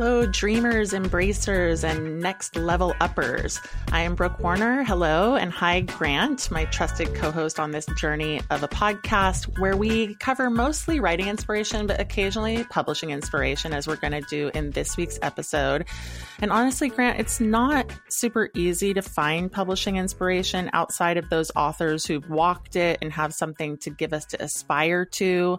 [0.00, 3.60] Hello, dreamers, embracers, and next level uppers.
[3.90, 4.84] I am Brooke Warner.
[4.84, 9.76] Hello, and hi, Grant, my trusted co host on this journey of a podcast where
[9.76, 14.70] we cover mostly writing inspiration, but occasionally publishing inspiration, as we're going to do in
[14.70, 15.84] this week's episode.
[16.40, 22.06] And honestly, Grant, it's not super easy to find publishing inspiration outside of those authors
[22.06, 25.58] who've walked it and have something to give us to aspire to.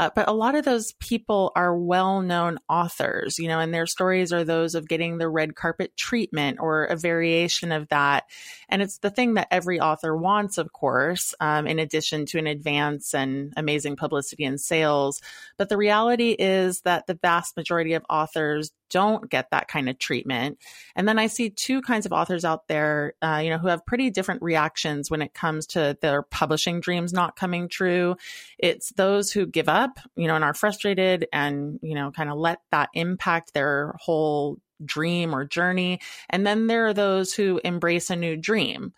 [0.00, 3.84] Uh, but a lot of those people are well known authors, you know, and their
[3.84, 8.24] stories are those of getting the red carpet treatment or a variation of that.
[8.70, 12.46] And it's the thing that every author wants, of course, um, in addition to an
[12.46, 15.20] advance and amazing publicity and sales.
[15.58, 19.98] But the reality is that the vast majority of authors don't get that kind of
[19.98, 20.58] treatment.
[20.94, 23.86] And then I see two kinds of authors out there, uh, you know, who have
[23.86, 28.16] pretty different reactions when it comes to their publishing dreams not coming true.
[28.58, 32.36] It's those who give up, you know, and are frustrated and, you know, kind of
[32.36, 36.00] let that impact their whole dream or journey.
[36.28, 38.92] And then there are those who embrace a new dream.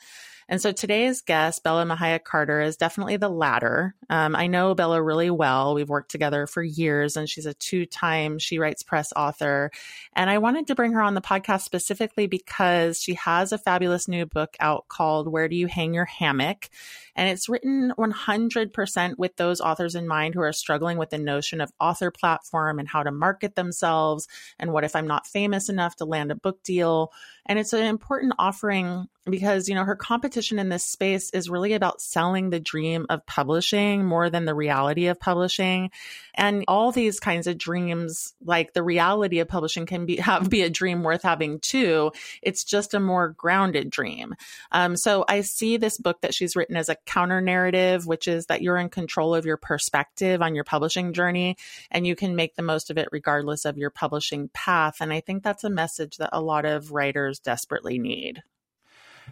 [0.52, 3.94] And so today's guest, Bella Mahaya Carter, is definitely the latter.
[4.10, 5.72] Um, I know Bella really well.
[5.72, 9.70] We've worked together for years, and she's a two time She Writes Press author.
[10.14, 14.08] And I wanted to bring her on the podcast specifically because she has a fabulous
[14.08, 16.68] new book out called Where Do You Hang Your Hammock?
[17.14, 21.60] And it's written 100% with those authors in mind who are struggling with the notion
[21.60, 24.28] of author platform and how to market themselves.
[24.58, 27.12] And what if I'm not famous enough to land a book deal?
[27.46, 31.74] And it's an important offering because, you know, her competition in this space is really
[31.74, 35.90] about selling the dream of publishing more than the reality of publishing.
[36.34, 40.62] And all these kinds of dreams, like the reality of publishing can be have be
[40.62, 42.12] a dream worth having too.
[42.42, 44.34] It's just a more grounded dream.
[44.72, 48.46] Um, so I see this book that she's written as a counter narrative, which is
[48.46, 51.56] that you're in control of your perspective on your publishing journey
[51.90, 54.96] and you can make the most of it regardless of your publishing path.
[55.00, 58.42] And I think that's a message that a lot of writers desperately need.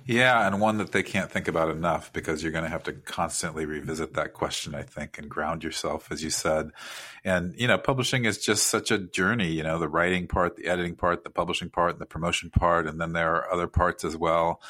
[0.06, 2.92] Yeah, and one that they can't think about enough because you're going to have to
[2.92, 6.70] constantly revisit that question, I think, and ground yourself, as you said.
[7.22, 10.66] And, you know, publishing is just such a journey, you know, the writing part, the
[10.66, 12.86] editing part, the publishing part, and the promotion part.
[12.86, 14.60] And then there are other parts as well.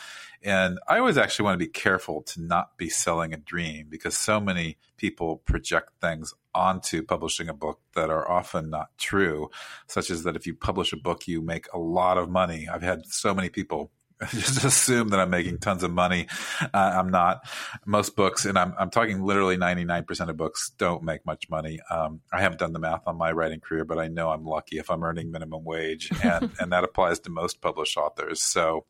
[0.42, 4.16] And I always actually want to be careful to not be selling a dream because
[4.16, 9.50] so many people project things onto publishing a book that are often not true,
[9.86, 12.68] such as that if you publish a book, you make a lot of money.
[12.68, 13.90] I've had so many people
[14.28, 16.26] just assume that I'm making tons of money.
[16.60, 17.48] Uh, I'm not.
[17.86, 21.80] Most books, and I'm, I'm talking literally 99% of books, don't make much money.
[21.90, 24.78] Um, I haven't done the math on my writing career, but I know I'm lucky
[24.78, 28.42] if I'm earning minimum wage, and, and that applies to most published authors.
[28.42, 28.84] So,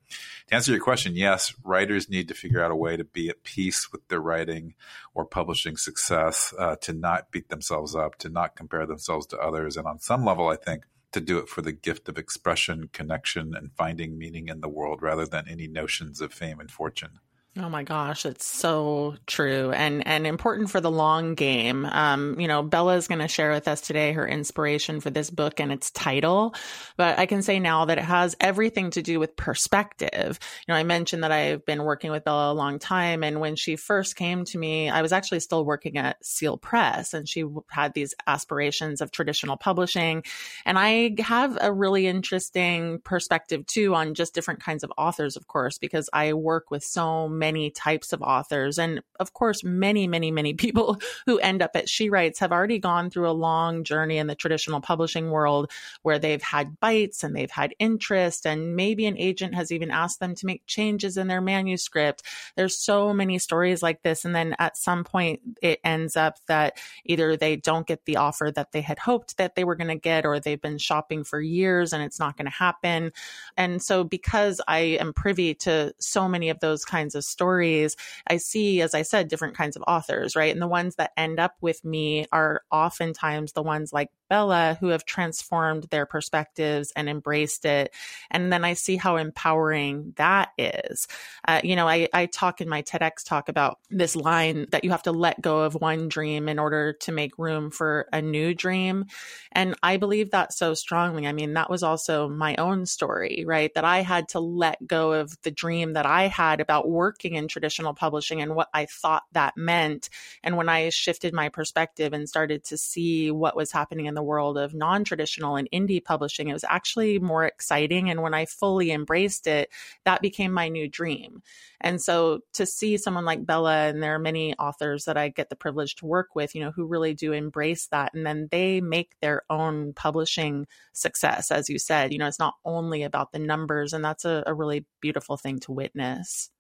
[0.49, 3.45] to answer your question, yes, writers need to figure out a way to be at
[3.45, 4.75] peace with their writing
[5.15, 9.77] or publishing success, uh, to not beat themselves up, to not compare themselves to others.
[9.77, 13.55] And on some level, I think to do it for the gift of expression, connection,
[13.55, 17.19] and finding meaning in the world rather than any notions of fame and fortune.
[17.57, 21.85] Oh my gosh, it's so true and and important for the long game.
[21.85, 25.31] Um, you know, Bella is going to share with us today her inspiration for this
[25.31, 26.55] book and its title,
[26.97, 30.39] but I can say now that it has everything to do with perspective.
[30.69, 33.57] You know, I mentioned that I've been working with Bella a long time, and when
[33.57, 37.45] she first came to me, I was actually still working at Seal Press, and she
[37.69, 40.23] had these aspirations of traditional publishing,
[40.65, 45.49] and I have a really interesting perspective too on just different kinds of authors, of
[45.49, 48.79] course, because I work with so many types of authors.
[48.79, 52.79] And of course, many, many, many people who end up at She Writes have already
[52.79, 55.71] gone through a long journey in the traditional publishing world
[56.03, 58.47] where they've had bites and they've had interest.
[58.47, 62.23] And maybe an agent has even asked them to make changes in their manuscript.
[62.57, 64.25] There's so many stories like this.
[64.25, 68.53] And then at some point, it ends up that either they don't get the offer
[68.55, 71.41] that they had hoped that they were going to get, or they've been shopping for
[71.41, 73.13] years and it's not going to happen.
[73.57, 77.97] And so, because I am privy to so many of those kinds of stories,
[78.27, 80.53] I see, as I said, different kinds of authors, right?
[80.53, 84.89] And the ones that end up with me are oftentimes the ones like Bella who
[84.89, 87.93] have transformed their perspectives and embraced it.
[88.31, 91.09] And then I see how empowering that is.
[91.47, 94.91] Uh, you know, I, I talk in my TEDx talk about this line that you
[94.91, 98.55] have to let go of one dream in order to make room for a new
[98.55, 99.07] dream.
[99.53, 101.27] And I believe that so strongly.
[101.27, 103.75] I mean, that was also my own story, right?
[103.75, 107.37] That I had to let go of the dream that I had about working working
[107.37, 110.09] in traditional publishing and what I thought that meant.
[110.43, 114.23] And when I shifted my perspective and started to see what was happening in the
[114.23, 118.09] world of non traditional and indie publishing, it was actually more exciting.
[118.09, 119.71] And when I fully embraced it,
[120.05, 121.43] that became my new dream.
[121.83, 125.51] And so to see someone like Bella, and there are many authors that I get
[125.51, 128.15] the privilege to work with, you know, who really do embrace that.
[128.15, 131.51] And then they make their own publishing success.
[131.51, 133.93] As you said, you know, it's not only about the numbers.
[133.93, 136.51] And that's a, a really beautiful thing to witness.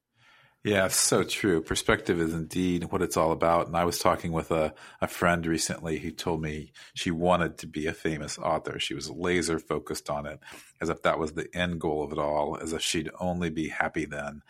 [0.62, 1.62] Yeah, so true.
[1.62, 3.66] Perspective is indeed what it's all about.
[3.66, 7.66] And I was talking with a, a friend recently who told me she wanted to
[7.66, 8.78] be a famous author.
[8.78, 10.38] She was laser focused on it,
[10.78, 13.68] as if that was the end goal of it all, as if she'd only be
[13.68, 14.42] happy then.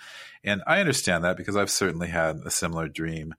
[0.43, 3.35] And I understand that because I've certainly had a similar dream.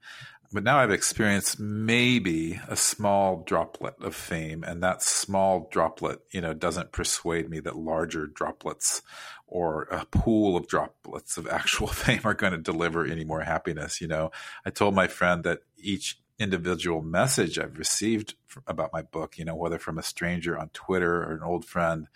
[0.52, 6.42] But now I've experienced maybe a small droplet of fame, and that small droplet, you
[6.42, 9.02] know, doesn't persuade me that larger droplets
[9.46, 14.00] or a pool of droplets of actual fame are going to deliver any more happiness.
[14.00, 14.30] You know,
[14.64, 18.34] I told my friend that each individual message I've received
[18.66, 22.08] about my book, you know, whether from a stranger on Twitter or an old friend,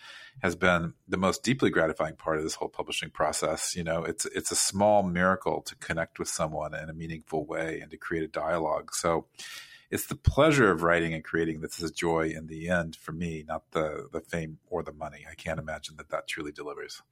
[0.42, 3.74] has been the most deeply gratifying part of this whole publishing process.
[3.74, 7.80] You know, it's it's a small miracle to connect with someone in a meaningful way
[7.80, 8.94] and to create a dialogue.
[8.94, 9.26] So
[9.90, 13.44] it's the pleasure of writing and creating that's a joy in the end for me,
[13.46, 15.26] not the the fame or the money.
[15.30, 17.02] I can't imagine that that truly delivers.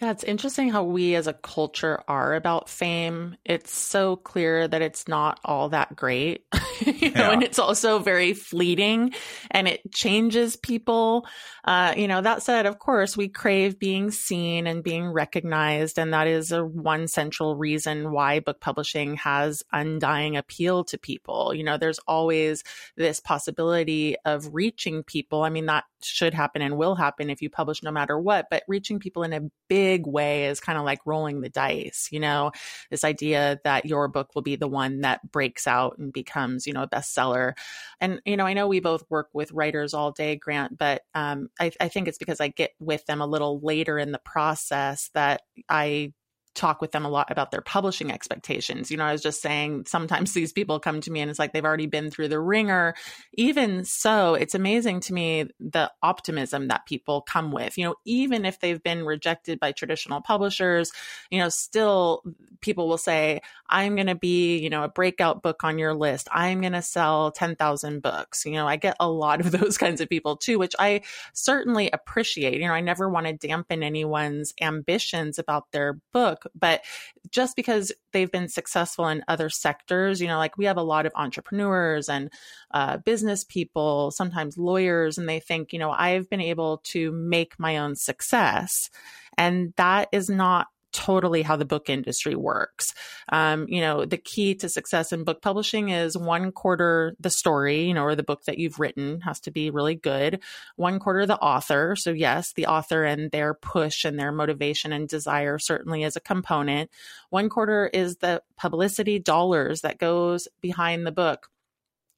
[0.00, 3.34] Yeah, it's interesting how we as a culture are about fame.
[3.46, 6.44] It's so clear that it's not all that great,
[6.80, 7.30] you know, yeah.
[7.30, 9.14] and it's also very fleeting
[9.50, 11.26] and it changes people.
[11.64, 15.98] Uh, you know, that said, of course, we crave being seen and being recognized.
[15.98, 21.54] And that is a one central reason why book publishing has undying appeal to people.
[21.54, 22.64] You know, there's always
[22.96, 25.42] this possibility of reaching people.
[25.42, 28.62] I mean, that should happen and will happen if you publish no matter what, but
[28.68, 32.52] reaching people in a big way is kind of like rolling the dice, you know,
[32.90, 36.72] this idea that your book will be the one that breaks out and becomes, you
[36.72, 37.52] know, a bestseller.
[38.00, 41.48] And, you know, I know we both work with writers all day, Grant, but um,
[41.60, 45.10] I, I think it's because I get with them a little later in the process
[45.14, 46.12] that I
[46.56, 48.90] talk with them a lot about their publishing expectations.
[48.90, 51.52] You know, I was just saying sometimes these people come to me and it's like
[51.52, 52.94] they've already been through the ringer.
[53.34, 57.76] Even so, it's amazing to me the optimism that people come with.
[57.78, 60.90] You know, even if they've been rejected by traditional publishers,
[61.30, 62.22] you know, still
[62.60, 66.28] people will say, I'm going to be, you know, a breakout book on your list.
[66.32, 68.44] I'm going to sell 10,000 books.
[68.46, 71.90] You know, I get a lot of those kinds of people too, which I certainly
[71.90, 72.60] appreciate.
[72.60, 76.82] You know, I never want to dampen anyone's ambitions about their book but
[77.30, 81.06] just because they've been successful in other sectors, you know, like we have a lot
[81.06, 82.30] of entrepreneurs and
[82.72, 87.58] uh, business people, sometimes lawyers, and they think, you know, I've been able to make
[87.58, 88.90] my own success.
[89.38, 92.94] And that is not totally how the book industry works.
[93.28, 97.82] Um, you know, the key to success in book publishing is one quarter the story,
[97.84, 100.42] you know, or the book that you've written has to be really good.
[100.76, 101.96] One quarter the author.
[101.96, 106.20] So, yes, the author and their push and their motivation and desire certainly is a
[106.20, 106.90] component.
[107.28, 111.50] One quarter is the publicity dollars that goes behind the book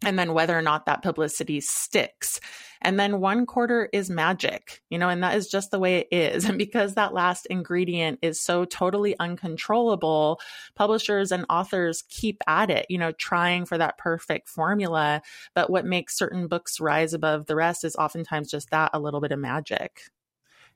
[0.05, 2.41] and then whether or not that publicity sticks.
[2.81, 6.09] And then one quarter is magic, you know, and that is just the way it
[6.12, 6.45] is.
[6.49, 10.41] And because that last ingredient is so totally uncontrollable,
[10.77, 15.21] publishers and authors keep at it, you know, trying for that perfect formula.
[15.55, 19.21] But what makes certain books rise above the rest is oftentimes just that a little
[19.21, 20.03] bit of magic.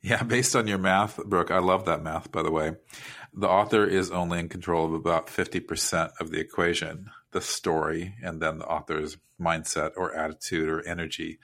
[0.03, 2.73] Yeah, based on your math, Brooke, I love that math, by the way.
[3.33, 8.41] The author is only in control of about 50% of the equation the story and
[8.41, 11.39] then the author's mindset or attitude or energy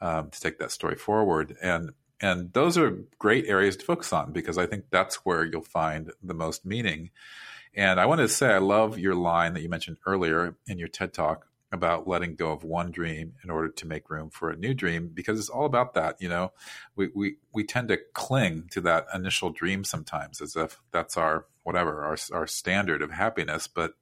[0.00, 1.56] um, to take that story forward.
[1.60, 1.90] And
[2.20, 6.12] and those are great areas to focus on because I think that's where you'll find
[6.22, 7.10] the most meaning.
[7.74, 10.86] And I wanted to say I love your line that you mentioned earlier in your
[10.86, 14.56] TED talk about letting go of one dream in order to make room for a
[14.56, 16.52] new dream because it's all about that you know?
[16.96, 21.46] We we we tend to cling to that initial dream sometimes as if that's our
[21.62, 23.94] whatever our our standard of happiness but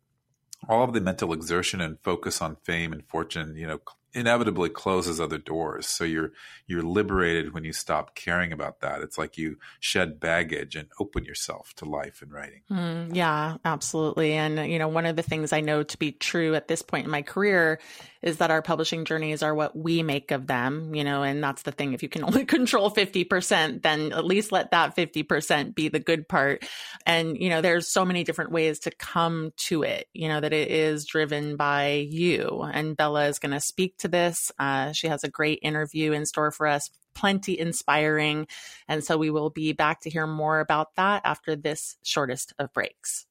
[0.68, 3.80] all of the mental exertion and focus on fame and fortune, you know,
[4.12, 5.86] inevitably closes other doors.
[5.86, 6.32] So you're
[6.66, 9.02] you're liberated when you stop caring about that.
[9.02, 12.62] It's like you shed baggage and open yourself to life and writing.
[12.70, 14.32] Mm, yeah, absolutely.
[14.32, 17.04] And you know, one of the things I know to be true at this point
[17.04, 17.80] in my career
[18.22, 21.62] is that our publishing journeys are what we make of them, you know, and that's
[21.62, 21.92] the thing.
[21.92, 26.28] If you can only control 50%, then at least let that 50% be the good
[26.28, 26.64] part.
[27.06, 30.52] And, you know, there's so many different ways to come to it, you know, that
[30.52, 32.62] it is driven by you.
[32.72, 34.52] And Bella is going to speak to this.
[34.58, 38.46] Uh, she has a great interview in store for us plenty inspiring.
[38.88, 42.72] And so we will be back to hear more about that after this shortest of
[42.72, 43.26] breaks.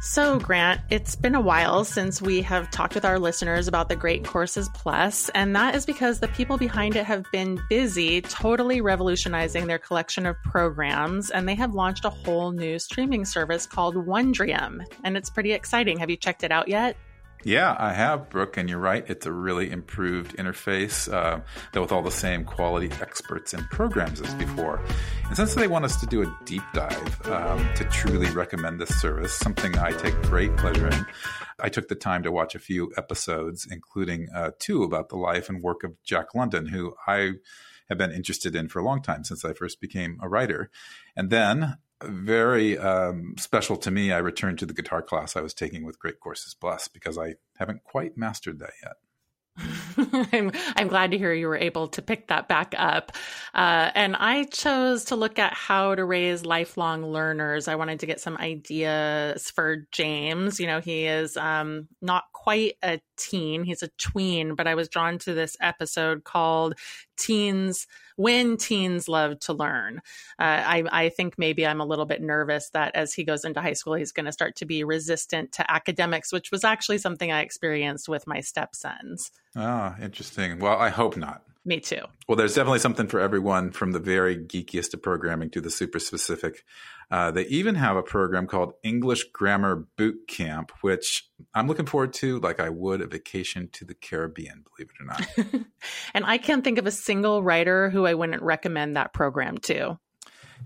[0.00, 3.96] So, Grant, it's been a while since we have talked with our listeners about the
[3.96, 8.80] Great Courses Plus, and that is because the people behind it have been busy totally
[8.80, 13.96] revolutionizing their collection of programs, and they have launched a whole new streaming service called
[13.96, 15.98] Wondrium, and it's pretty exciting.
[15.98, 16.96] Have you checked it out yet?
[17.44, 19.04] Yeah, I have, Brooke, and you're right.
[19.08, 21.40] It's a really improved interface, uh,
[21.72, 24.82] though with all the same quality experts and programs as before.
[25.26, 29.00] And since they want us to do a deep dive um, to truly recommend this
[29.00, 31.06] service, something I take great pleasure in,
[31.60, 35.48] I took the time to watch a few episodes, including uh, two about the life
[35.48, 37.34] and work of Jack London, who I
[37.88, 40.70] have been interested in for a long time since I first became a writer.
[41.16, 45.54] And then very um, special to me, I returned to the guitar class I was
[45.54, 48.96] taking with Great Courses Plus because I haven't quite mastered that yet.
[50.32, 53.12] I'm I'm glad to hear you were able to pick that back up.
[53.54, 57.66] Uh, and I chose to look at how to raise lifelong learners.
[57.66, 60.60] I wanted to get some ideas for James.
[60.60, 64.54] You know, he is um, not quite a teen; he's a tween.
[64.54, 66.74] But I was drawn to this episode called
[67.16, 67.86] "Teens."
[68.18, 69.98] when teens love to learn.
[70.40, 73.60] Uh, I, I think maybe I'm a little bit nervous that as he goes into
[73.60, 77.30] high school, he's going to start to be resistant to academics, which was actually something
[77.30, 79.30] I experienced with my stepsons.
[79.54, 80.58] Ah, interesting.
[80.58, 81.44] Well, I hope not.
[81.68, 82.00] Me too.
[82.26, 85.98] Well, there's definitely something for everyone from the very geekiest of programming to the super
[85.98, 86.64] specific.
[87.10, 92.14] Uh, they even have a program called English Grammar Boot Camp, which I'm looking forward
[92.14, 95.66] to like I would a vacation to the Caribbean, believe it or not.
[96.14, 99.98] and I can't think of a single writer who I wouldn't recommend that program to.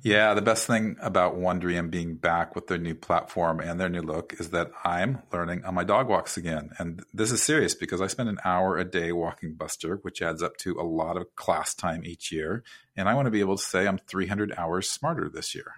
[0.04, 4.02] Yeah, the best thing about Wondrium being back with their new platform and their new
[4.02, 6.70] look is that I'm learning on my dog walks again.
[6.78, 10.42] And this is serious because I spend an hour a day walking Buster, which adds
[10.42, 12.64] up to a lot of class time each year.
[12.94, 15.76] And I want to be able to say I'm 300 hours smarter this year.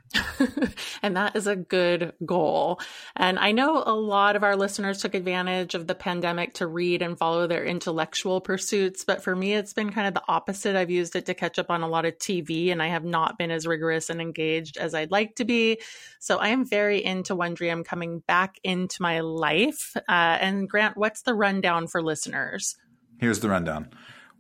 [1.03, 2.81] and that is a good goal.
[3.15, 7.03] And I know a lot of our listeners took advantage of the pandemic to read
[7.03, 9.05] and follow their intellectual pursuits.
[9.05, 10.75] But for me, it's been kind of the opposite.
[10.75, 13.39] I've used it to catch up on a lot of TV, and I have not
[13.39, 15.79] been as rigorous and engaged as I'd like to be.
[16.19, 19.93] So I am very into Wondrium coming back into my life.
[19.97, 20.03] Uh,
[20.41, 22.77] and Grant, what's the rundown for listeners?
[23.19, 23.91] Here's the rundown.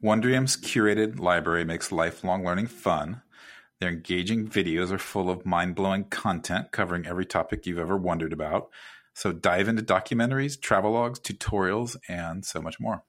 [0.05, 3.23] Wondrium's curated library makes lifelong learning fun.
[3.81, 8.35] Their engaging videos are full of mind blowing content covering every topic you've ever wondered
[8.35, 8.69] about.
[9.15, 13.03] So dive into documentaries, travelogues, tutorials, and so much more.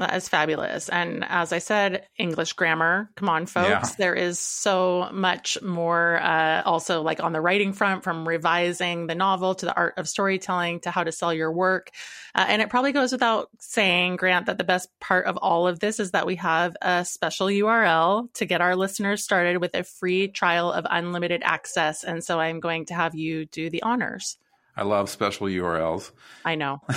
[0.00, 0.88] That is fabulous.
[0.88, 3.10] And as I said, English grammar.
[3.16, 3.68] Come on, folks.
[3.68, 3.94] Yeah.
[3.98, 9.14] There is so much more uh, also like on the writing front from revising the
[9.14, 11.90] novel to the art of storytelling to how to sell your work.
[12.34, 15.80] Uh, and it probably goes without saying, Grant, that the best part of all of
[15.80, 19.84] this is that we have a special URL to get our listeners started with a
[19.84, 22.04] free trial of unlimited access.
[22.04, 24.38] And so I'm going to have you do the honors.
[24.80, 26.10] I love special URLs.
[26.42, 26.80] I know.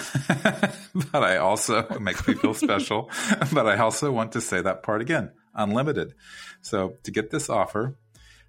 [1.12, 3.12] but I also, it makes me feel special.
[3.52, 6.14] but I also want to say that part again unlimited.
[6.62, 7.98] So to get this offer,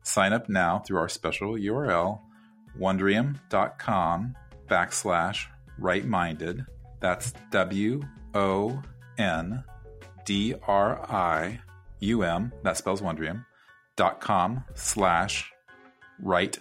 [0.05, 2.21] sign up now through our special URL,
[2.79, 4.37] wondrium.com
[4.69, 5.47] backslash
[5.81, 6.65] write minded.
[7.01, 8.03] That's W
[8.35, 8.83] O
[9.19, 9.65] N
[10.25, 11.61] D R I
[11.99, 13.45] U M, that spells Wondrium,
[13.97, 15.51] dot com slash
[16.21, 16.61] write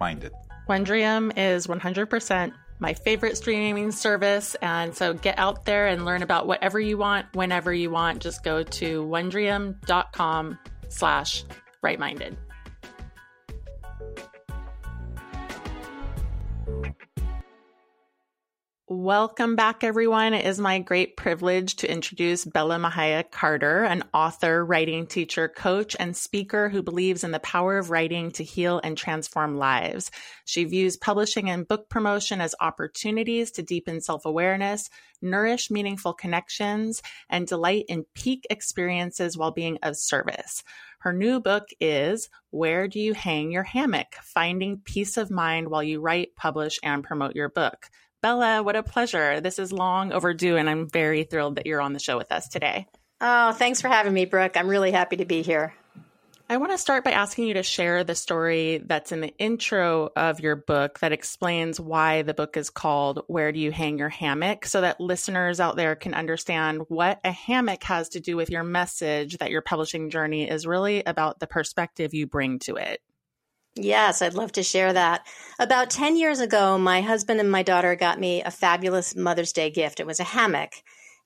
[0.00, 0.32] minded.
[0.68, 4.54] Wondrium is 100% my favorite streaming service.
[4.56, 8.20] And so get out there and learn about whatever you want, whenever you want.
[8.20, 10.58] Just go to wondrium.com
[10.88, 11.44] slash
[11.82, 12.36] write-minded.
[18.88, 20.32] Welcome back, everyone.
[20.32, 25.96] It is my great privilege to introduce Bella Mahaya Carter, an author, writing teacher, coach,
[25.98, 30.12] and speaker who believes in the power of writing to heal and transform lives.
[30.44, 34.88] She views publishing and book promotion as opportunities to deepen self awareness,
[35.20, 40.62] nourish meaningful connections, and delight in peak experiences while being of service.
[41.00, 44.14] Her new book is Where Do You Hang Your Hammock?
[44.22, 47.90] Finding Peace of Mind While You Write, Publish, and Promote Your Book.
[48.26, 49.40] Bella, what a pleasure.
[49.40, 52.48] This is long overdue, and I'm very thrilled that you're on the show with us
[52.48, 52.88] today.
[53.20, 54.56] Oh, thanks for having me, Brooke.
[54.56, 55.72] I'm really happy to be here.
[56.50, 60.10] I want to start by asking you to share the story that's in the intro
[60.16, 64.08] of your book that explains why the book is called Where Do You Hang Your
[64.08, 68.50] Hammock so that listeners out there can understand what a hammock has to do with
[68.50, 73.00] your message that your publishing journey is really about the perspective you bring to it.
[73.76, 75.26] Yes, I'd love to share that.
[75.58, 79.70] About 10 years ago, my husband and my daughter got me a fabulous Mother's Day
[79.70, 80.00] gift.
[80.00, 80.72] It was a hammock,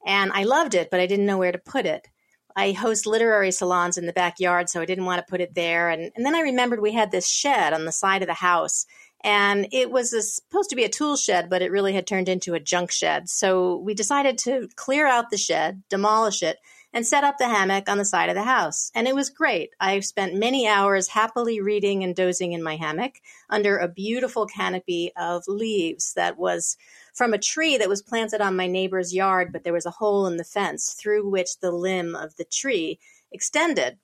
[0.05, 2.09] and I loved it, but I didn't know where to put it.
[2.57, 5.91] I host literary salons in the backyard, so I didn't want to put it there.
[5.91, 8.87] And, and then I remembered we had this shed on the side of the house,
[9.23, 12.29] And it was a, supposed to be a tool shed, but it really had turned
[12.29, 13.29] into a junk shed.
[13.29, 16.59] So we decided to clear out the shed, demolish it,
[16.93, 18.91] and set up the hammock on the side of the house.
[18.95, 19.71] And it was great.
[19.79, 25.13] I spent many hours happily reading and dozing in my hammock under a beautiful canopy
[25.17, 26.77] of leaves that was
[27.15, 30.27] from a tree that was planted on my neighbor's yard, but there was a hole
[30.27, 32.99] in the fence through which the limb of the tree
[33.33, 33.99] extended.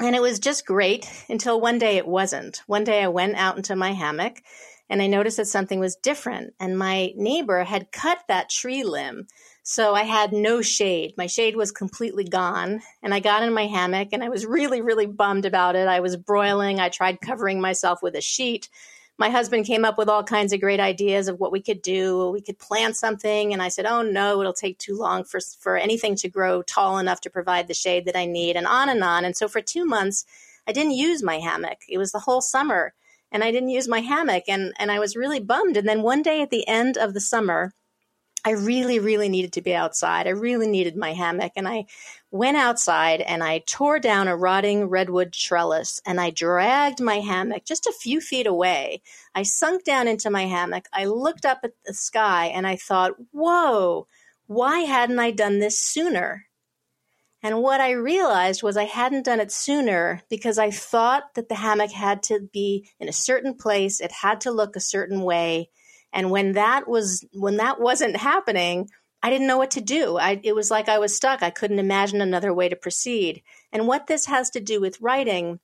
[0.00, 2.62] And it was just great until one day it wasn't.
[2.66, 4.42] One day I went out into my hammock
[4.88, 6.54] and I noticed that something was different.
[6.58, 9.26] And my neighbor had cut that tree limb.
[9.64, 11.14] So I had no shade.
[11.16, 12.82] My shade was completely gone.
[13.02, 15.86] And I got in my hammock and I was really, really bummed about it.
[15.86, 16.80] I was broiling.
[16.80, 18.68] I tried covering myself with a sheet
[19.18, 22.30] my husband came up with all kinds of great ideas of what we could do.
[22.30, 25.76] We could plant something, and I said, "Oh no, it'll take too long for for
[25.76, 29.04] anything to grow tall enough to provide the shade that I need." And on and
[29.04, 29.24] on.
[29.24, 30.24] And so for two months,
[30.66, 31.78] I didn't use my hammock.
[31.88, 32.94] It was the whole summer,
[33.30, 35.76] and I didn't use my hammock, and and I was really bummed.
[35.76, 37.74] And then one day at the end of the summer,
[38.44, 40.26] I really, really needed to be outside.
[40.26, 41.52] I really needed my hammock.
[41.54, 41.86] And I
[42.32, 47.64] went outside and I tore down a rotting redwood trellis and I dragged my hammock
[47.64, 49.02] just a few feet away.
[49.34, 50.86] I sunk down into my hammock.
[50.92, 54.08] I looked up at the sky and I thought, whoa,
[54.46, 56.46] why hadn't I done this sooner?
[57.44, 61.56] And what I realized was I hadn't done it sooner because I thought that the
[61.56, 65.70] hammock had to be in a certain place, it had to look a certain way
[66.12, 68.88] and when that was when that wasn't happening,
[69.22, 70.18] I didn't know what to do.
[70.18, 71.42] I, it was like I was stuck.
[71.42, 73.42] I couldn't imagine another way to proceed.
[73.72, 75.60] And what this has to do with writing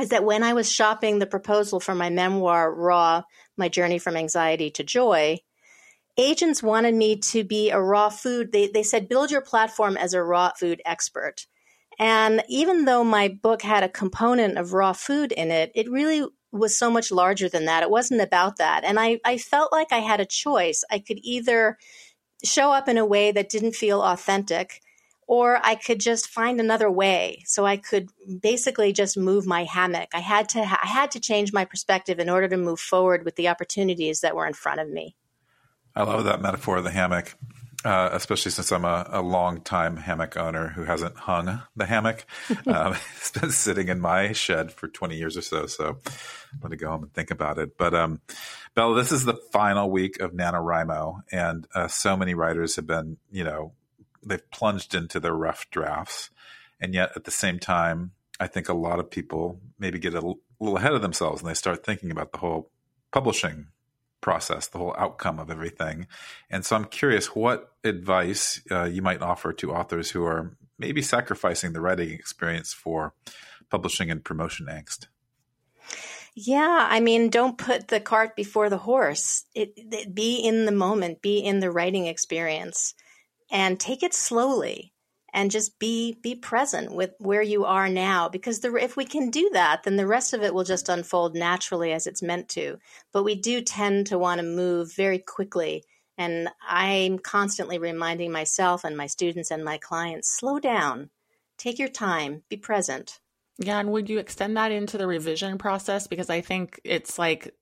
[0.00, 3.22] is that when I was shopping the proposal for my memoir, Raw
[3.56, 5.40] My Journey from Anxiety to Joy,
[6.16, 8.52] agents wanted me to be a raw food.
[8.52, 11.46] They, they said, build your platform as a raw food expert.
[11.98, 16.26] And even though my book had a component of raw food in it, it really
[16.58, 17.82] was so much larger than that.
[17.82, 18.84] It wasn't about that.
[18.84, 20.84] And I, I felt like I had a choice.
[20.90, 21.78] I could either
[22.44, 24.82] show up in a way that didn't feel authentic
[25.26, 27.42] or I could just find another way.
[27.46, 28.10] So I could
[28.40, 30.10] basically just move my hammock.
[30.14, 33.36] I had to I had to change my perspective in order to move forward with
[33.36, 35.16] the opportunities that were in front of me.
[35.94, 37.34] I love that metaphor of the hammock
[37.86, 42.26] uh, especially since I'm a, a long time hammock owner who hasn't hung the hammock.
[42.66, 45.66] um, it's been sitting in my shed for 20 years or so.
[45.66, 45.98] So
[46.52, 47.78] I'm going to go home and think about it.
[47.78, 48.20] But um,
[48.74, 53.18] Bella, this is the final week of NaNoWriMo, and uh, so many writers have been,
[53.30, 53.72] you know,
[54.24, 56.30] they've plunged into their rough drafts.
[56.80, 60.36] And yet at the same time, I think a lot of people maybe get a
[60.60, 62.70] little ahead of themselves and they start thinking about the whole
[63.12, 63.68] publishing
[64.20, 66.06] process, the whole outcome of everything.
[66.50, 71.02] And so I'm curious what advice uh, you might offer to authors who are maybe
[71.02, 73.14] sacrificing the writing experience for
[73.70, 75.06] publishing and promotion angst.
[76.34, 79.44] Yeah, I mean, don't put the cart before the horse.
[79.54, 82.94] It, it, be in the moment, be in the writing experience,
[83.50, 84.92] and take it slowly
[85.36, 89.30] and just be be present with where you are now because the, if we can
[89.30, 92.78] do that then the rest of it will just unfold naturally as it's meant to.
[93.12, 95.84] But we do tend to want to move very quickly
[96.18, 101.10] and i'm constantly reminding myself and my students and my clients slow down.
[101.58, 102.42] Take your time.
[102.48, 103.20] Be present.
[103.58, 106.06] Yeah and would you extend that into the revision process?
[106.06, 107.54] Because i think it's like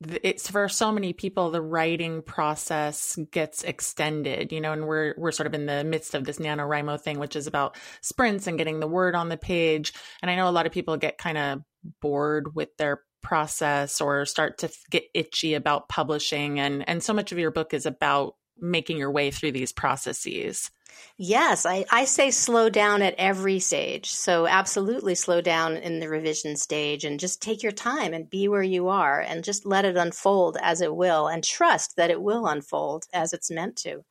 [0.00, 5.32] it's for so many people the writing process gets extended you know and we're we're
[5.32, 8.80] sort of in the midst of this NaNoWriMo thing which is about sprints and getting
[8.80, 9.92] the word on the page.
[10.22, 11.62] And i know a lot of people get kind of
[12.00, 16.60] bored with their process or start to get itchy about publishing.
[16.60, 20.70] And and so much of your book is about making your way through these processes
[21.16, 24.10] Yes, I, I say slow down at every stage.
[24.10, 28.46] So, absolutely slow down in the revision stage and just take your time and be
[28.48, 32.22] where you are and just let it unfold as it will and trust that it
[32.22, 34.04] will unfold as it's meant to.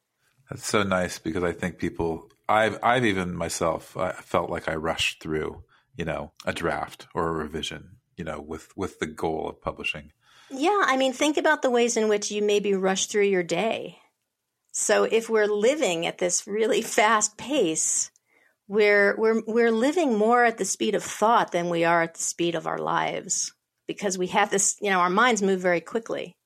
[0.50, 4.76] That's so nice because I think people, I've, I've even myself, I felt like I
[4.76, 5.64] rushed through,
[5.96, 10.12] you know, a draft or a revision, you know, with, with the goal of publishing.
[10.50, 10.84] Yeah.
[10.86, 14.00] I mean, think about the ways in which you maybe rush through your day
[14.80, 18.12] so if we're living at this really fast pace,
[18.68, 22.22] we're we're we're living more at the speed of thought than we are at the
[22.22, 23.56] speed of our lives
[23.88, 26.38] because we have this, you know, our minds move very quickly.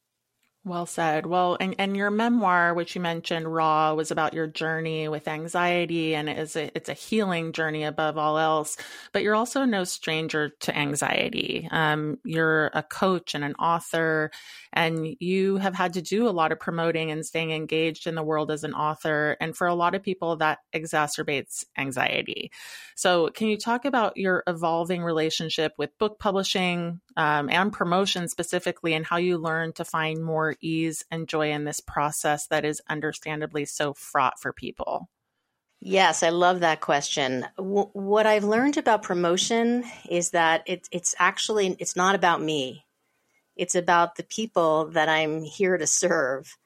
[0.63, 1.26] Well said.
[1.26, 6.13] Well, and, and your memoir, which you mentioned, Raw, was about your journey with anxiety,
[6.13, 8.78] and it is a, it's a healing journey above all else.
[9.12, 11.67] But you're also no stranger to anxiety.
[11.72, 14.30] Um, you're a coach and an author,
[14.73, 18.23] and you have had to do a lot of promoting and staying engaged in the
[18.23, 19.38] world as an author.
[19.39, 22.51] And for a lot of people, that exacerbates anxiety.
[22.95, 28.93] So, can you talk about your evolving relationship with book publishing um, and promotion specifically,
[28.93, 32.81] and how you learned to find more ease and joy in this process that is
[32.89, 35.10] understandably so fraught for people?
[35.84, 37.47] Yes, I love that question.
[37.57, 42.86] W- what I've learned about promotion is that it, it's actually it's not about me.
[43.56, 46.58] It's about the people that I'm here to serve.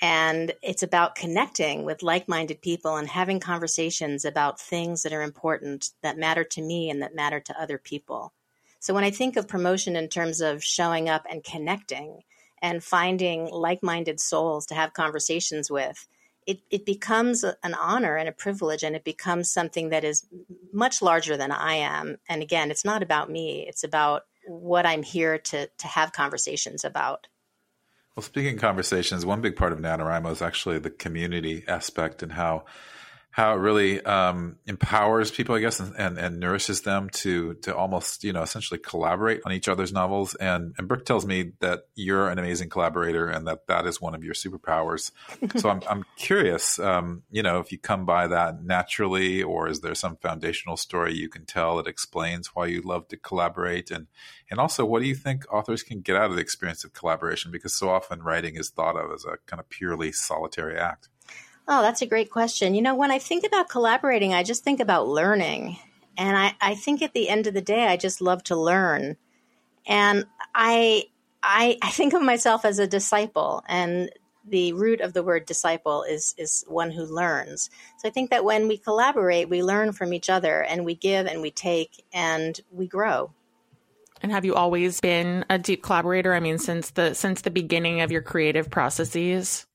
[0.00, 5.22] And it's about connecting with like minded people and having conversations about things that are
[5.22, 8.32] important, that matter to me, and that matter to other people.
[8.80, 12.22] So when I think of promotion in terms of showing up and connecting,
[12.62, 16.06] and finding like minded souls to have conversations with,
[16.46, 20.26] it, it becomes an honor and a privilege, and it becomes something that is
[20.72, 22.16] much larger than I am.
[22.28, 26.84] And again, it's not about me, it's about what I'm here to, to have conversations
[26.84, 27.28] about.
[28.16, 32.64] Well, speaking conversations, one big part of NaNoWriMo is actually the community aspect and how
[33.32, 37.74] how it really um, empowers people, I guess, and, and, and, nourishes them to to
[37.74, 40.34] almost you know essentially collaborate on each other's novels.
[40.34, 44.14] And and Brooke tells me that you're an amazing collaborator and that that is one
[44.14, 45.12] of your superpowers.
[45.56, 49.80] so I'm I'm curious, um, you know, if you come by that naturally, or is
[49.80, 54.08] there some foundational story you can tell that explains why you love to collaborate, and
[54.50, 57.50] and also what do you think authors can get out of the experience of collaboration?
[57.50, 61.08] Because so often writing is thought of as a kind of purely solitary act.
[61.68, 62.74] Oh, that's a great question.
[62.74, 65.78] You know, when I think about collaborating, I just think about learning.
[66.16, 69.16] And I, I think at the end of the day, I just love to learn.
[69.86, 71.04] And I,
[71.42, 73.62] I, I think of myself as a disciple.
[73.68, 74.10] And
[74.46, 77.70] the root of the word disciple is, is one who learns.
[77.98, 81.26] So I think that when we collaborate, we learn from each other and we give
[81.26, 83.30] and we take and we grow.
[84.20, 86.34] And have you always been a deep collaborator?
[86.34, 89.66] I mean, since the since the beginning of your creative processes?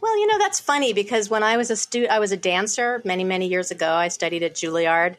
[0.00, 3.02] Well, you know that's funny because when I was a student, I was a dancer
[3.04, 3.92] many many years ago.
[3.92, 5.16] I studied at Juilliard,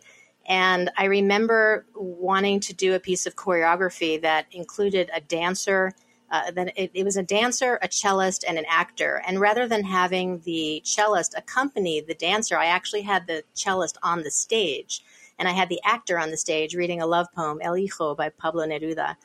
[0.47, 5.93] and I remember wanting to do a piece of choreography that included a dancer.
[6.31, 9.21] Uh, that it, it was a dancer, a cellist, and an actor.
[9.27, 14.23] And rather than having the cellist accompany the dancer, I actually had the cellist on
[14.23, 15.03] the stage,
[15.37, 18.29] and I had the actor on the stage reading a love poem, El Hijo by
[18.29, 19.17] Pablo Neruda.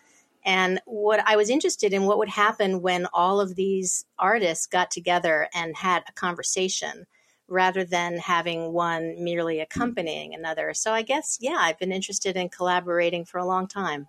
[0.46, 4.92] And what I was interested in what would happen when all of these artists got
[4.92, 7.06] together and had a conversation
[7.48, 10.72] rather than having one merely accompanying another.
[10.72, 14.06] So I guess, yeah, I've been interested in collaborating for a long time.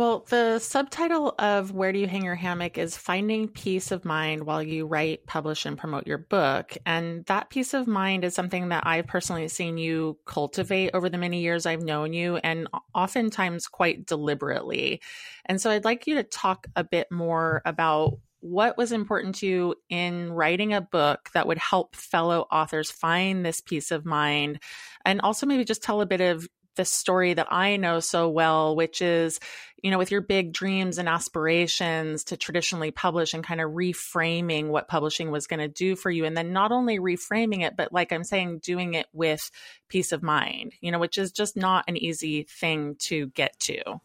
[0.00, 4.44] Well, the subtitle of Where Do You Hang Your Hammock is Finding Peace of Mind
[4.44, 6.74] While You Write, Publish, and Promote Your Book.
[6.86, 11.18] And that peace of mind is something that I've personally seen you cultivate over the
[11.18, 15.02] many years I've known you, and oftentimes quite deliberately.
[15.44, 19.46] And so I'd like you to talk a bit more about what was important to
[19.46, 24.60] you in writing a book that would help fellow authors find this peace of mind
[25.04, 28.76] and also maybe just tell a bit of the story that I know so well,
[28.76, 29.40] which is,
[29.82, 34.68] you know, with your big dreams and aspirations to traditionally publish and kind of reframing
[34.68, 36.24] what publishing was going to do for you.
[36.24, 39.50] And then not only reframing it, but like I'm saying, doing it with
[39.88, 44.00] peace of mind, you know, which is just not an easy thing to get to.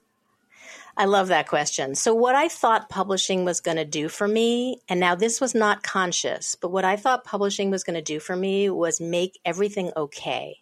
[0.97, 1.93] I love that question.
[1.95, 5.53] So, what I thought publishing was going to do for me, and now this was
[5.53, 9.37] not conscious, but what I thought publishing was going to do for me was make
[9.43, 10.61] everything okay.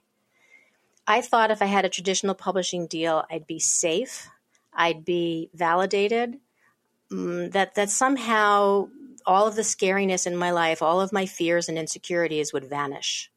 [1.07, 4.29] I thought if I had a traditional publishing deal, I'd be safe,
[4.73, 6.39] I'd be validated,
[7.11, 8.87] um, that that somehow
[9.25, 13.31] all of the scariness in my life, all of my fears and insecurities would vanish.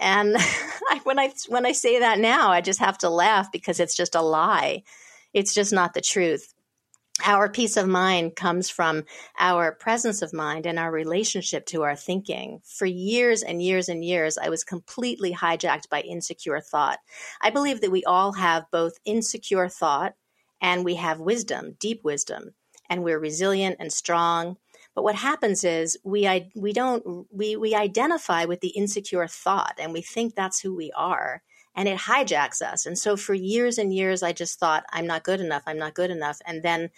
[0.00, 0.36] And
[1.04, 4.14] when I when I say that now, I just have to laugh because it's just
[4.14, 4.82] a lie.
[5.32, 6.54] It's just not the truth
[7.24, 9.04] our peace of mind comes from
[9.38, 12.60] our presence of mind and our relationship to our thinking.
[12.64, 16.98] For years and years and years, I was completely hijacked by insecure thought.
[17.40, 20.14] I believe that we all have both insecure thought
[20.60, 22.54] and we have wisdom, deep wisdom,
[22.88, 24.56] and we're resilient and strong.
[24.94, 29.92] But what happens is we we don't we we identify with the insecure thought and
[29.92, 31.42] we think that's who we are
[31.76, 32.86] and it hijacks us.
[32.86, 35.62] And so for years and years, I just thought I'm not good enough.
[35.66, 36.40] I'm not good enough.
[36.46, 36.90] And then,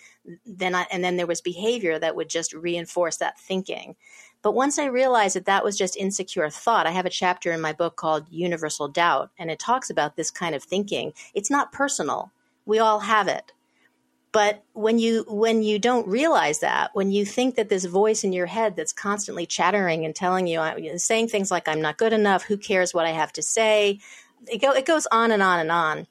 [0.46, 3.96] then I, and then there was behavior that would just reinforce that thinking.
[4.42, 7.61] But once I realized that that was just insecure thought, I have a chapter in
[7.61, 11.12] my book called Universal Doubt, and it talks about this kind of thinking.
[11.32, 12.32] It's not personal.
[12.66, 13.52] We all have it.
[14.32, 18.32] But when you when you don't realize that, when you think that this voice in
[18.32, 22.14] your head that's constantly chattering and telling you, uh, saying things like "I'm not good
[22.14, 24.00] enough," "Who cares what I have to say,"
[24.48, 26.07] it, go, it goes on and on and on.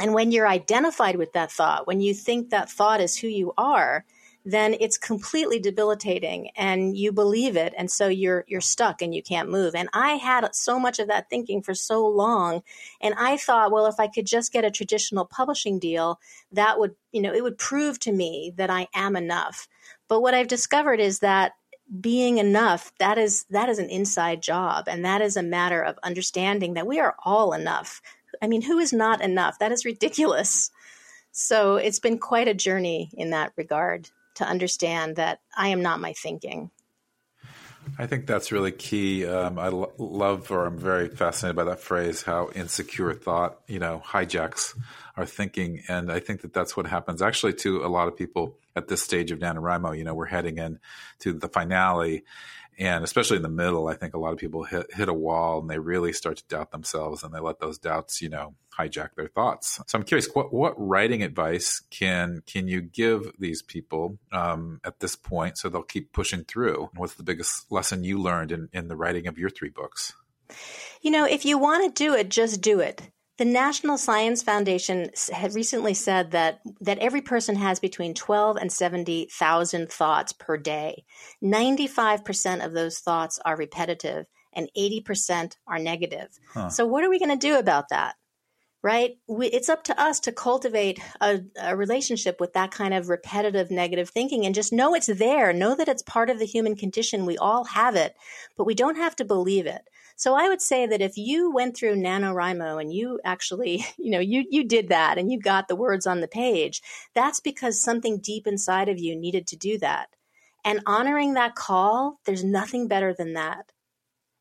[0.00, 3.52] And when you're identified with that thought, when you think that thought is who you
[3.58, 4.04] are,
[4.44, 9.22] then it's completely debilitating and you believe it and so you're you're stuck and you
[9.22, 12.62] can't move and i had so much of that thinking for so long
[13.02, 16.18] and i thought well if i could just get a traditional publishing deal
[16.52, 19.68] that would you know it would prove to me that i am enough
[20.08, 21.52] but what i've discovered is that
[21.98, 25.98] being enough that is that is an inside job and that is a matter of
[26.02, 28.00] understanding that we are all enough
[28.40, 30.70] i mean who is not enough that is ridiculous
[31.32, 36.00] so it's been quite a journey in that regard to understand that I am not
[36.00, 36.70] my thinking.
[37.98, 39.26] I think that's really key.
[39.26, 43.78] Um, I lo- love, or I'm very fascinated by that phrase, how insecure thought, you
[43.78, 44.76] know, hijacks
[45.16, 45.82] our thinking.
[45.88, 49.02] And I think that that's what happens actually to a lot of people at this
[49.02, 49.96] stage of NaNoWriMo.
[49.96, 50.78] You know, we're heading in
[51.20, 52.24] to the finale
[52.80, 55.60] and especially in the middle, I think a lot of people hit, hit a wall
[55.60, 59.10] and they really start to doubt themselves and they let those doubts, you know, hijack
[59.16, 59.80] their thoughts.
[59.86, 65.00] So I'm curious, what, what writing advice can can you give these people um, at
[65.00, 66.88] this point so they'll keep pushing through?
[66.96, 70.14] What's the biggest lesson you learned in, in the writing of your three books?
[71.02, 73.02] You know, if you want to do it, just do it.
[73.40, 78.70] The National Science Foundation had recently said that that every person has between 12 and
[78.70, 81.06] 70,000 thoughts per day.
[81.42, 86.28] 95% of those thoughts are repetitive and 80% are negative.
[86.52, 86.68] Huh.
[86.68, 88.16] So what are we going to do about that?
[88.82, 89.12] Right?
[89.26, 93.70] We, it's up to us to cultivate a, a relationship with that kind of repetitive
[93.70, 95.54] negative thinking and just know it's there.
[95.54, 97.24] Know that it's part of the human condition.
[97.24, 98.14] We all have it,
[98.58, 99.88] but we don't have to believe it.
[100.20, 104.18] So I would say that if you went through NaNoWriMo and you actually, you know,
[104.18, 106.82] you, you did that and you got the words on the page,
[107.14, 110.10] that's because something deep inside of you needed to do that.
[110.62, 113.72] And honoring that call, there's nothing better than that.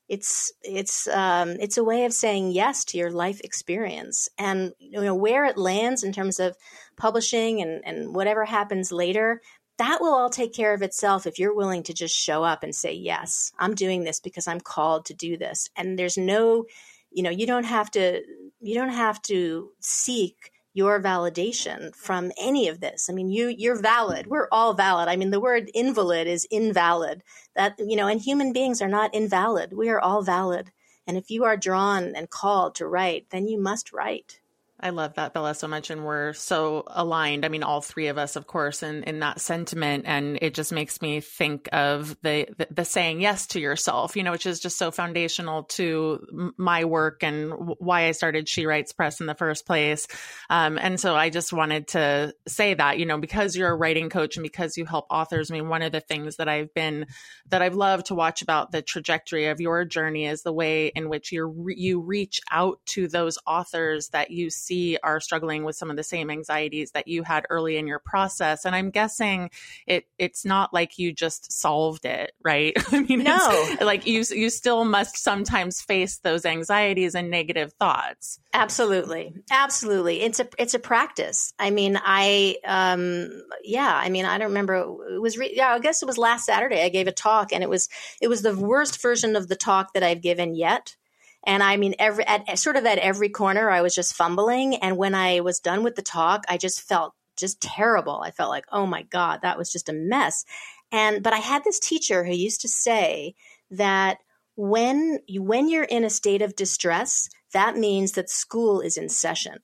[0.09, 4.99] It's it's um, it's a way of saying yes to your life experience, and you
[4.99, 6.57] know where it lands in terms of
[6.97, 9.39] publishing and and whatever happens later
[9.79, 12.75] that will all take care of itself if you're willing to just show up and
[12.75, 15.69] say, Yes, I'm doing this because I'm called to do this.
[15.75, 16.65] And there's no,
[17.11, 18.21] you know, you don't have to,
[18.59, 23.09] you don't have to seek your validation from any of this.
[23.09, 24.27] I mean, you you're valid.
[24.27, 25.07] We're all valid.
[25.07, 27.23] I mean, the word invalid is invalid.
[27.55, 29.73] That you know, and human beings are not invalid.
[29.73, 30.71] We are all valid.
[31.07, 34.38] And if you are drawn and called to write, then you must write.
[34.81, 35.89] I love that, Bella, so much.
[35.89, 37.43] And we're so aligned.
[37.43, 40.05] I mean, all three of us, of course, in, in that sentiment.
[40.07, 44.23] And it just makes me think of the, the, the saying yes to yourself, you
[44.23, 48.93] know, which is just so foundational to my work and why I started She Writes
[48.93, 50.07] Press in the first place.
[50.49, 54.09] Um, and so I just wanted to say that, you know, because you're a writing
[54.09, 57.05] coach and because you help authors, I mean, one of the things that I've been,
[57.49, 61.09] that I've loved to watch about the trajectory of your journey is the way in
[61.09, 65.75] which you you reach out to those authors that you see see are struggling with
[65.75, 68.65] some of the same anxieties that you had early in your process.
[68.65, 69.49] And I'm guessing
[69.87, 72.73] it it's not like you just solved it, right?
[72.91, 78.39] I mean, no, like you you still must sometimes face those anxieties and negative thoughts.
[78.53, 80.21] Absolutely, absolutely.
[80.21, 81.53] It's a it's a practice.
[81.57, 84.75] I mean, I um yeah, I mean, I don't remember.
[85.09, 86.83] It was re- yeah, I guess it was last Saturday.
[86.83, 87.89] I gave a talk, and it was
[88.21, 90.95] it was the worst version of the talk that I've given yet
[91.45, 94.75] and I mean, every at sort of at every corner, I was just fumbling.
[94.75, 98.21] And when I was done with the talk, I just felt just terrible.
[98.21, 100.45] I felt like, oh my God, that was just a mess.
[100.91, 103.35] And but I had this teacher who used to say
[103.71, 104.17] that
[104.55, 109.07] when you, when you're in a state of distress, that means that school is in
[109.07, 109.59] session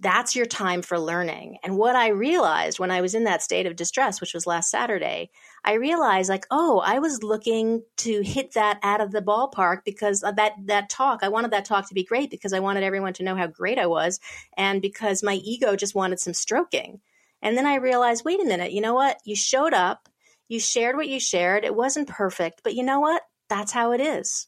[0.00, 1.58] that's your time for learning.
[1.62, 4.70] And what I realized when I was in that state of distress, which was last
[4.70, 5.30] Saturday,
[5.68, 10.22] I realized like, oh, I was looking to hit that out of the ballpark because
[10.22, 13.22] that that talk, I wanted that talk to be great because I wanted everyone to
[13.22, 14.18] know how great I was
[14.56, 17.02] and because my ego just wanted some stroking.
[17.42, 19.18] And then I realized, wait a minute, you know what?
[19.26, 20.08] You showed up,
[20.48, 21.66] you shared what you shared.
[21.66, 23.20] It wasn't perfect, but you know what?
[23.50, 24.46] That's how it is.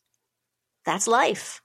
[0.86, 1.60] That's life.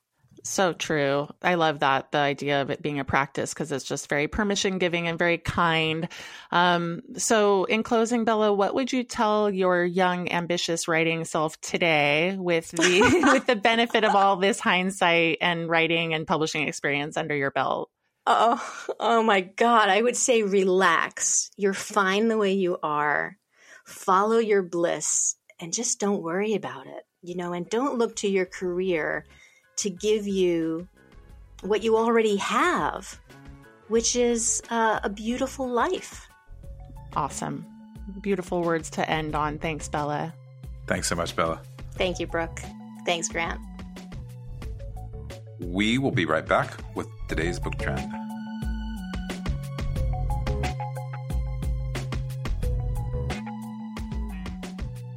[0.48, 1.28] So true.
[1.42, 4.78] I love that the idea of it being a practice because it's just very permission
[4.78, 6.08] giving and very kind.
[6.52, 12.38] Um, so, in closing, Bella, what would you tell your young, ambitious writing self today
[12.38, 13.02] with the
[13.34, 17.90] with the benefit of all this hindsight and writing and publishing experience under your belt?
[18.28, 19.90] Oh, oh my God!
[19.90, 21.50] I would say relax.
[21.58, 23.40] You're fine the way you are.
[23.84, 27.04] Follow your bliss and just don't worry about it.
[27.24, 29.26] You know, and don't look to your career
[29.78, 30.88] to give you
[31.62, 33.20] what you already have,
[33.88, 36.28] which is uh, a beautiful life.
[37.16, 37.66] Awesome.
[38.22, 39.58] Beautiful words to end on.
[39.58, 40.34] Thanks, Bella.
[40.88, 41.62] Thanks so much, Bella.
[41.94, 42.62] Thank you, Brooke.
[43.06, 43.60] Thanks, Grant.
[45.60, 48.25] We will be right back with today's book trend.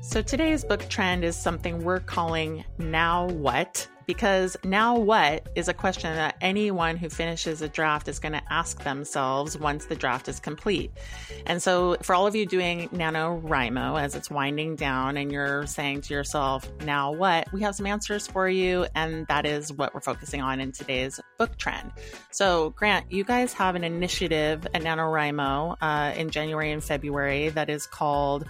[0.08, 3.86] So today's book trend is something we're calling Now What?
[4.06, 8.40] Because now what is a question that anyone who finishes a draft is going to
[8.50, 10.92] ask themselves once the draft is complete.
[11.44, 16.00] And so for all of you doing NaNoWriMo as it's winding down and you're saying
[16.00, 17.52] to yourself, now what?
[17.52, 18.86] We have some answers for you.
[18.94, 21.92] And that is what we're focusing on in today's book trend.
[22.30, 27.68] So Grant, you guys have an initiative at NaNoWriMo uh, in January and February that
[27.68, 28.46] is called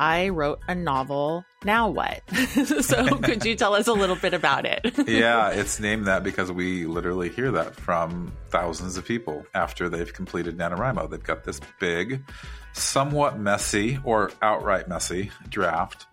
[0.00, 1.44] I wrote a novel.
[1.62, 2.22] Now what?
[2.80, 4.94] so, could you tell us a little bit about it?
[5.06, 10.10] yeah, it's named that because we literally hear that from thousands of people after they've
[10.10, 11.10] completed NaNoWriMo.
[11.10, 12.24] They've got this big,
[12.72, 16.06] somewhat messy or outright messy draft.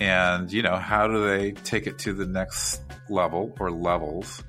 [0.00, 4.42] And, you know, how do they take it to the next level or levels?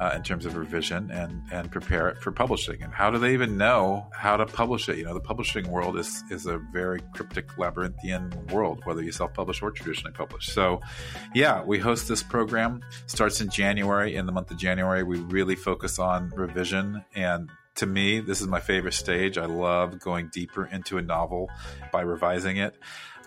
[0.00, 2.82] Uh, in terms of revision and and prepare it for publishing.
[2.82, 4.96] And how do they even know how to publish it?
[4.96, 9.34] You know, the publishing world is is a very cryptic, labyrinthian world, whether you self
[9.34, 10.46] publish or traditionally publish.
[10.46, 10.80] So,
[11.34, 12.80] yeah, we host this program.
[13.06, 14.16] Starts in January.
[14.16, 18.46] In the month of January, we really focus on revision and to me, this is
[18.46, 19.38] my favorite stage.
[19.38, 21.48] I love going deeper into a novel
[21.92, 22.76] by revising it.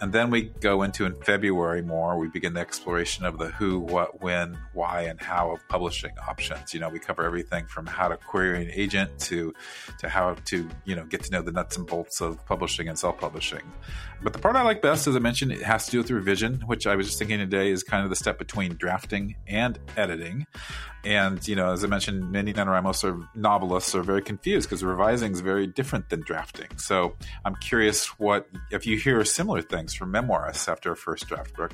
[0.02, 3.80] And then we go into in February more, we begin the exploration of the who,
[3.80, 6.74] what, when, why, and how of publishing options.
[6.74, 9.54] You know, we cover everything from how to query an agent to
[10.00, 13.00] to how to, you know, get to know the nuts and bolts of publishing and
[13.00, 13.62] self-publishing.
[14.22, 16.64] But the part I like best, as I mentioned, it has to do with revision,
[16.66, 20.48] which I was just thinking today is kind of the step between drafting and editing.
[21.06, 25.34] And, you know, as I mentioned, many NaNoWriMos or novelists are very confused because revising
[25.34, 26.70] is very different than drafting.
[26.78, 31.54] So I'm curious what, if you hear similar things from memoirists after a first draft,
[31.54, 31.74] Brooke.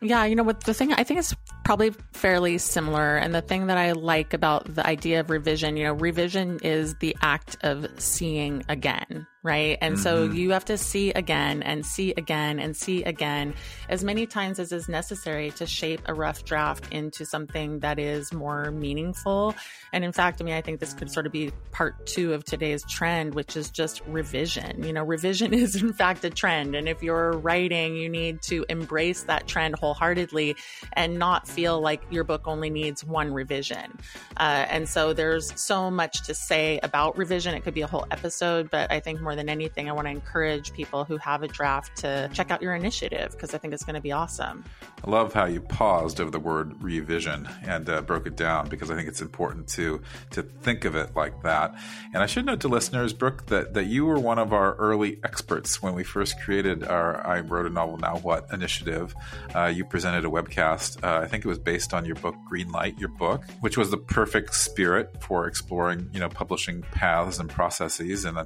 [0.00, 3.68] Yeah, you know what the thing I think it's probably fairly similar and the thing
[3.68, 7.88] that I like about the idea of revision, you know, revision is the act of
[7.98, 9.76] seeing again, right?
[9.82, 10.02] And mm-hmm.
[10.02, 13.54] so you have to see again and see again and see again
[13.90, 18.32] as many times as is necessary to shape a rough draft into something that is
[18.32, 19.54] more meaningful.
[19.92, 22.44] And in fact, I mean, I think this could sort of be part two of
[22.44, 24.82] today's trend, which is just revision.
[24.82, 26.74] You know, revision is in fact a trend.
[26.74, 30.56] And if you're writing, you need to embrace that trend wholeheartedly
[30.94, 33.98] and not feel like your book only needs one revision.
[34.38, 37.54] Uh, and so there's so much to say about revision.
[37.54, 40.06] It could be a whole episode, but I think more more than anything, I want
[40.06, 43.74] to encourage people who have a draft to check out your initiative because I think
[43.74, 44.64] it's going to be awesome.
[45.04, 48.90] I love how you paused over the word revision and uh, broke it down because
[48.90, 51.74] I think it's important to to think of it like that.
[52.14, 55.18] And I should note to listeners, Brooke, that, that you were one of our early
[55.24, 59.14] experts when we first created our I Wrote a Novel Now What initiative.
[59.54, 62.98] Uh, you presented a webcast, uh, I think it was based on your book Greenlight,
[62.98, 68.24] your book, which was the perfect spirit for exploring, you know, publishing paths and processes.
[68.24, 68.38] And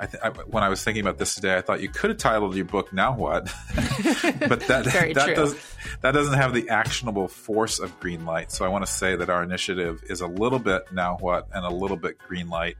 [0.00, 2.18] I, th- I, when I was thinking about this today, I thought you could have
[2.18, 5.56] titled your book "Now What," but that that does
[6.02, 8.52] that doesn't have the actionable force of green light.
[8.52, 11.64] So I want to say that our initiative is a little bit "Now What" and
[11.64, 12.74] a little bit Greenlight,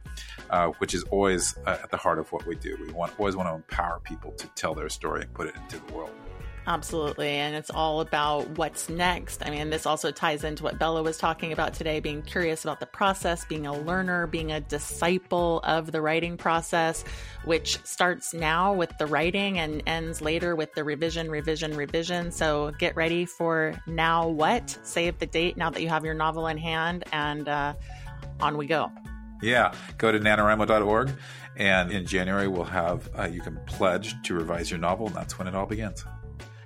[0.50, 2.76] uh, which is always uh, at the heart of what we do.
[2.80, 5.78] We want always want to empower people to tell their story and put it into
[5.86, 6.10] the world.
[6.68, 7.30] Absolutely.
[7.30, 9.42] And it's all about what's next.
[9.44, 12.78] I mean, this also ties into what Bella was talking about today being curious about
[12.78, 17.04] the process, being a learner, being a disciple of the writing process,
[17.46, 22.30] which starts now with the writing and ends later with the revision, revision, revision.
[22.30, 24.78] So get ready for now what?
[24.82, 27.72] Save the date now that you have your novel in hand, and uh,
[28.40, 28.92] on we go.
[29.40, 31.12] Yeah, go to nanowrimo.org,
[31.56, 35.38] and in January we'll have uh, you can pledge to revise your novel, and that's
[35.38, 36.04] when it all begins.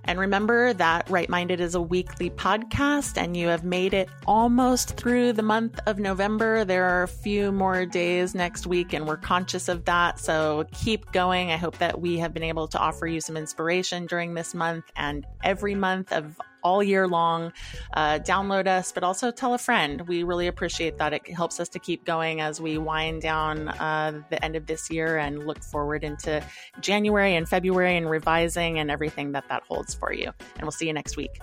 [0.05, 4.97] And remember that Write Minded is a weekly podcast, and you have made it almost
[4.97, 6.65] through the month of November.
[6.65, 10.19] There are a few more days next week, and we're conscious of that.
[10.19, 11.51] So keep going.
[11.51, 14.85] I hope that we have been able to offer you some inspiration during this month
[14.97, 17.53] and every month of all year long.
[17.95, 20.03] Uh, download us, but also tell a friend.
[20.09, 21.13] We really appreciate that.
[21.13, 24.91] It helps us to keep going as we wind down uh, the end of this
[24.91, 26.43] year and look forward into
[26.81, 30.31] January and February and revising and everything that that holds for you.
[30.57, 31.41] And we'll see you next week.